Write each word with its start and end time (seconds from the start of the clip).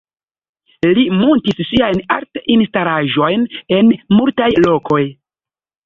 Li 0.99 1.03
muntis 1.17 1.61
siajn 1.73 2.01
art-instalaĵojn 2.17 3.47
en 3.79 3.97
multaj 4.19 4.53
lokoj. 4.69 5.03